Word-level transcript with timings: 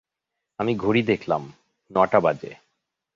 আমি 0.59 0.75
ঘড়ি 0.75 1.01
দেখলাম, 1.03 1.41
নটা 1.91 2.19
বাজে। 2.19 2.51